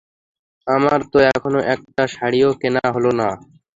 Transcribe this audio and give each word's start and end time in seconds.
আমার 0.67 0.99
তো 1.11 1.17
এখনো 1.31 1.59
একটা 1.73 2.03
শাড়িও 2.15 2.49
কেনা 2.61 2.83
হলো 2.95 3.11
না। 3.19 3.29